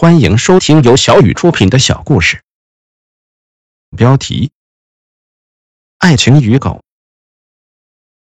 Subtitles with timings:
[0.00, 2.40] 欢迎收听由小雨出品的小故事。
[3.96, 4.52] 标题：
[5.98, 6.84] 爱情与狗。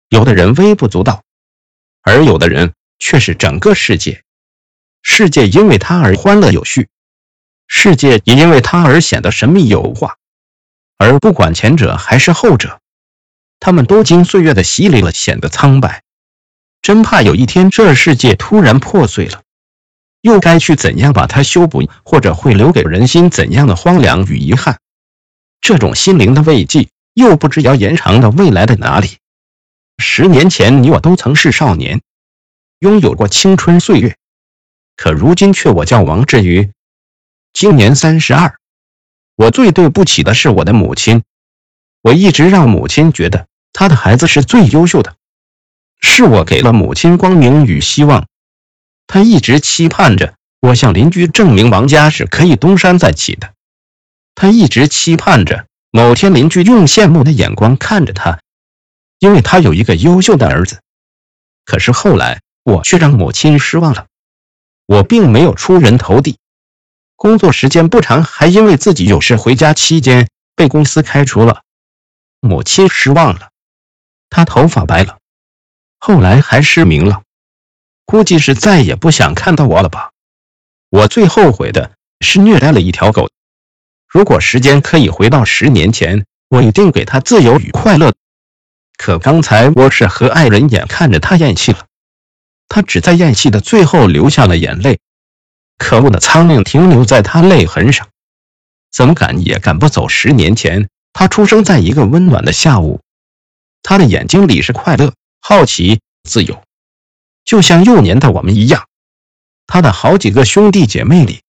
[0.09, 1.23] 有的人微不足道，
[2.01, 4.23] 而有的人却是整个世界。
[5.03, 6.89] 世界因为他而欢乐有序，
[7.67, 10.17] 世界也因为他而显得神秘有化。
[10.97, 12.81] 而不管前者还是后者，
[13.59, 16.01] 他们都经岁月的洗礼了，显得苍白。
[16.81, 19.43] 真怕有一天这世界突然破碎了。
[20.21, 24.77] 又该去怎样把它修补，或者会留给人心怎样的荒凉与遗憾？
[25.61, 29.17] 这种心灵的慰藉，又不知要延长到未来的哪里。
[29.97, 32.01] 十年前，你我都曾是少年，
[32.79, 34.15] 拥有过青春岁月，
[34.95, 36.71] 可如今却我叫王志宇，
[37.53, 38.57] 今年三十二。
[39.35, 41.23] 我最对不起的是我的母亲，
[42.01, 45.15] 我一直让母亲觉得她的孩子是最优秀的，
[46.01, 48.27] 是我给了母亲光明与希望。
[49.07, 53.53] 他一直期盼着我向邻居证明王家是可以东山再起的。
[54.35, 58.39] 他一直期盼着某天邻居用羡慕的眼光看着他，
[59.17, 60.81] 因为他有一个优秀的儿子。
[61.65, 64.05] 可是后来我却让母亲失望了。
[64.85, 66.37] 我并没有出人头地，
[67.15, 71.63] 工作时间不长，还因为自己有事回家期间被公司开除了。
[72.39, 73.49] 母亲失望了，
[74.29, 75.17] 她头发白了，
[75.99, 77.23] 后来还失明了。
[78.07, 80.11] 估计是再也不想看到我了吧。
[80.89, 81.91] 我最后悔的
[82.21, 83.29] 是虐待了一条狗。
[84.07, 88.13] 如果时间可以回到十年前，我一定给它自由与快乐。
[88.97, 91.85] 可刚才我是和爱人眼看着它咽气了，
[92.69, 94.99] 它只在咽气的最后流下了眼泪。
[95.77, 98.07] 可恶的苍蝇停留在他泪痕上，
[98.89, 100.07] 怎么赶也赶不走。
[100.07, 103.01] 十年前，他出生在一个温暖的下午，
[103.83, 106.63] 他的眼睛里是快乐、好奇、自由。
[107.47, 108.89] 就像幼年的我们一样，
[109.67, 111.43] 他的好几个兄弟姐妹里，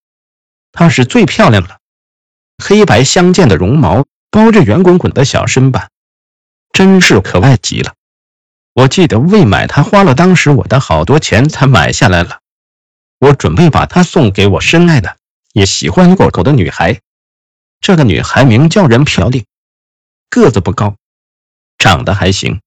[0.71, 1.81] 她是最漂亮的，
[2.57, 5.91] 黑白相间的绒毛包着圆滚滚的小身板，
[6.73, 7.95] 真是可爱极了。
[8.75, 12.39] 我记得为买它花了当时我的好多钱才买下来了。
[13.19, 15.17] 我准备把它送给我深爱的
[15.53, 17.01] 也喜欢狗狗的女孩。
[17.81, 19.47] 这个女孩名叫任朴丽，
[20.31, 20.95] 个子不高，
[21.77, 22.61] 长得还行，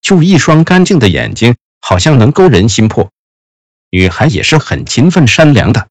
[0.00, 1.54] 就一双干净的眼睛。
[1.80, 3.10] 好像能勾人心魄，
[3.90, 5.88] 女孩也是很勤奋善良的。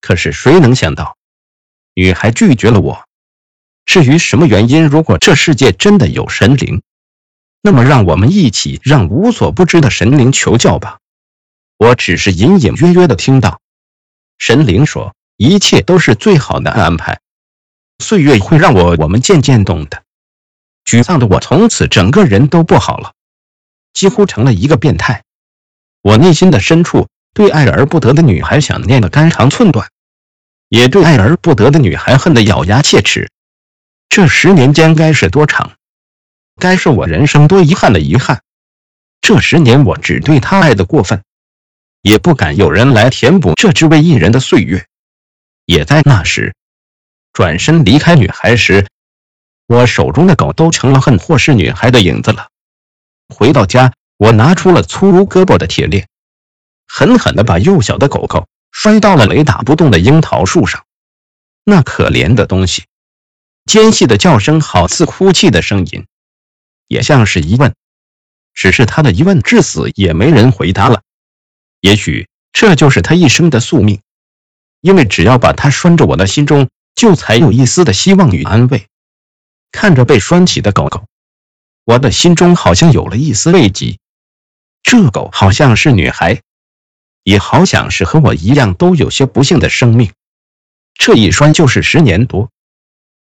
[0.00, 1.16] 可是谁能想到，
[1.94, 3.04] 女孩拒绝了我。
[3.84, 6.82] 至于什么原因，如果这世界真的有神灵，
[7.60, 10.98] 那么让我们一起让无所不知的神灵求教吧。
[11.76, 13.60] 我只是隐隐约约的听到，
[14.38, 17.20] 神灵说一切都是最好的安排，
[17.98, 20.02] 岁月会让我我们渐渐懂得。
[20.84, 23.12] 沮丧的我从此整个人都不好了。
[23.92, 25.22] 几乎成了一个变态。
[26.02, 29.88] 我内心的深处对爱而不得的女孩想念的肝肠寸断，
[30.68, 33.30] 也对爱而不得的女孩恨得咬牙切齿。
[34.08, 35.72] 这十年间该是多长？
[36.56, 38.42] 该是我人生多遗憾的遗憾。
[39.20, 41.22] 这十年我只对她爱的过分，
[42.02, 44.86] 也不敢有人来填补这只为一人的岁月。
[45.66, 46.54] 也在那时，
[47.32, 48.88] 转身离开女孩时，
[49.66, 52.48] 我手中的狗都成了恨或是女孩的影子了。
[53.30, 56.08] 回到家，我拿出了粗如胳膊的铁链，
[56.86, 60.84] 狠狠地把幼小的狗狗摔到了雷打不动的樱桃树上。
[61.64, 62.84] 那可怜的东西，
[63.64, 66.06] 尖细的叫声好似哭泣的声音，
[66.88, 67.74] 也像是疑问。
[68.52, 71.02] 只是他的疑问至死也没人回答了。
[71.80, 74.02] 也许这就是他一生的宿命，
[74.80, 78.86] 因为只要把它拴着，我的心中就才有一丝的希望与安慰。
[79.70, 81.06] 看着被拴起的狗狗。
[81.84, 83.98] 我的心中好像有了一丝慰藉，
[84.82, 86.42] 这狗好像是女孩，
[87.24, 90.12] 也好像是和我一样都有些不幸的生命。
[90.94, 92.50] 这一拴就是十年多，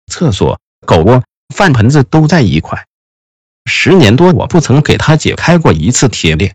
[0.07, 1.25] 厕所、狗窝、
[1.55, 2.87] 饭盆子都在一块。
[3.65, 6.55] 十年多，我不曾给它解开过一次铁链。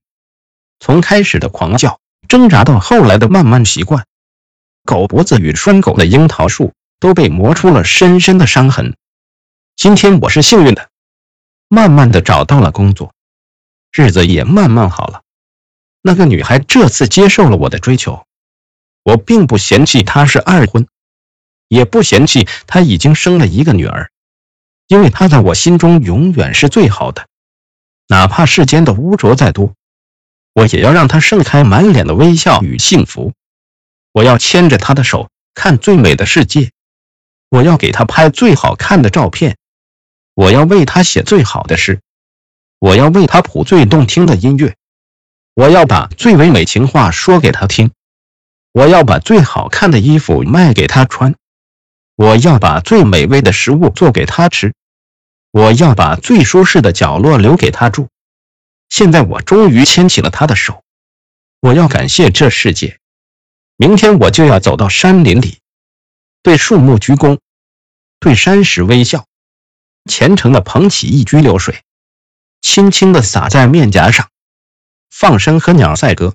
[0.79, 4.05] 从开始的狂叫、挣扎到后来的慢慢习惯，
[4.83, 8.95] 狗脖子与拴狗的樱桃树都被磨出了深深的伤痕。
[9.75, 10.89] 今天我是幸运的。
[11.73, 13.15] 慢慢的找到了工作，
[13.91, 15.23] 日子也慢慢好了。
[16.03, 18.27] 那个女孩这次接受了我的追求，
[19.01, 20.87] 我并不嫌弃她是二婚，
[21.67, 24.11] 也不嫌弃她已经生了一个女儿，
[24.85, 27.25] 因为她在我心中永远是最好的。
[28.07, 29.73] 哪怕世间的污浊再多，
[30.53, 33.33] 我也要让她盛开满脸的微笑与幸福。
[34.11, 36.69] 我要牵着她的手看最美的世界，
[37.49, 39.57] 我要给她拍最好看的照片。
[40.33, 42.01] 我要为他写最好的诗，
[42.79, 44.75] 我要为他谱最动听的音乐，
[45.53, 47.91] 我要把最唯美情话说给他听。
[48.71, 51.35] 我要把最好看的衣服卖给他穿，
[52.15, 54.73] 我要把最美味的食物做给他吃，
[55.51, 58.09] 我要把最舒适的角落留给他住。
[58.89, 60.83] 现在我终于牵起了他的手，
[61.59, 62.97] 我要感谢这世界。
[63.77, 65.59] 明天我就要走到山林里，
[66.41, 67.37] 对树木鞠躬，
[68.19, 69.25] 对山石微笑，
[70.05, 71.81] 虔诚的捧起一掬流水，
[72.61, 74.29] 轻轻的洒在面颊上，
[75.09, 76.33] 放声和鸟赛歌。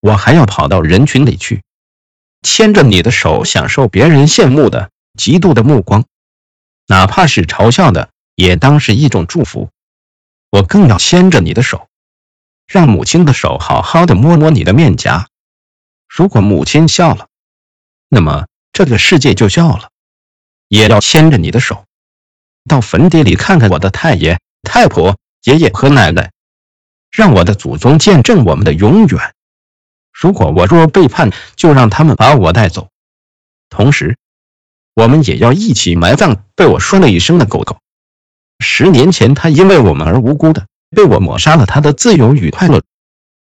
[0.00, 1.62] 我还要跑到人群里去，
[2.42, 6.06] 牵着你的手，享受别人羡慕的、嫉妒的目光，
[6.86, 9.70] 哪怕是嘲笑的，也当是一种祝福。
[10.50, 11.88] 我更要牵着你的手，
[12.66, 15.28] 让母亲的手好好的摸摸你的面颊。
[16.08, 17.28] 如果母亲笑了，
[18.08, 19.90] 那么这个世界就笑了。
[20.66, 21.84] 也要牵着你的手，
[22.68, 26.30] 到坟地里看看我的太爷、太婆、爷爷和奶奶，
[27.10, 29.34] 让我的祖宗见证我们的永远。
[30.12, 32.88] 如果我若背叛，就让他们把我带走。
[33.70, 34.18] 同时，
[34.94, 37.78] 我们也要一起埋葬被我说了一声的狗狗。
[38.58, 42.82] 十年前，他因为我们而无辜的被我抹杀了他的自由与快乐。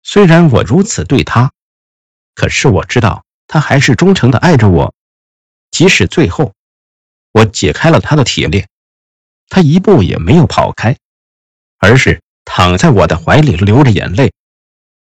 [0.03, 1.51] 虽然我如此对他，
[2.35, 4.93] 可是我知道他还是忠诚的爱着我。
[5.71, 6.53] 即使最后
[7.31, 8.67] 我解开了他的铁链，
[9.51, 10.95] 他一步也没有跑开，
[11.77, 14.31] 而是躺在我的怀里流着眼泪。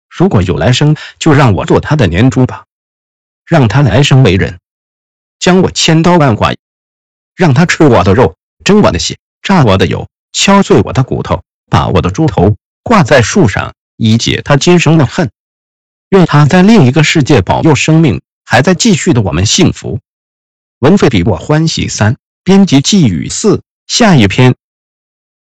[0.09, 2.65] 如果有来生，就让我做他的年猪吧，
[3.45, 4.59] 让他来生为人，
[5.37, 6.57] 将我千刀万剐，
[7.35, 8.35] 让他吃我的肉，
[8.65, 15.29] 蒸我的血，榨我的油，敲碎我的骨头，把我的猪头挂在树上，以解他今生的恨。
[16.09, 19.99] 愿他在另一个世界保佑生命还在继续的我们幸福。
[20.79, 24.53] 文费比我欢喜三，编辑寄语四，下一篇